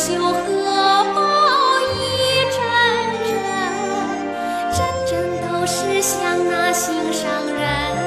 [0.00, 0.32] 绣荷
[1.12, 1.98] 包一
[2.54, 2.62] 阵
[3.26, 3.34] 阵
[4.70, 5.10] 阵阵
[5.42, 7.97] 都是向那心上人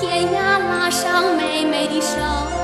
[0.00, 2.57] 天涯拉上妹妹的手。